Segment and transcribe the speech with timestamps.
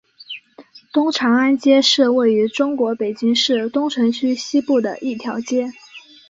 [0.91, 5.69] 东长安街是位于中国北京市东城区西部的一条街。